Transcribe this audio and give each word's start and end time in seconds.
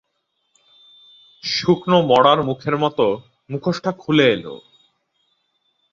শুকনো 1.43 1.97
মড়ার 2.01 2.39
মুখের 2.43 2.75
মতো 2.77 3.05
মুখোশটা 3.49 3.91
খুলে 3.91 4.25
এল। 4.33 4.45